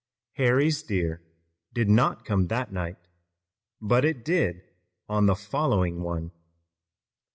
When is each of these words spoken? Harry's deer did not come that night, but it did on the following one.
Harry's 0.31 0.81
deer 0.81 1.21
did 1.73 1.87
not 1.87 2.25
come 2.25 2.47
that 2.47 2.73
night, 2.73 2.97
but 3.79 4.03
it 4.03 4.25
did 4.25 4.63
on 5.07 5.27
the 5.27 5.35
following 5.35 6.01
one. 6.01 6.31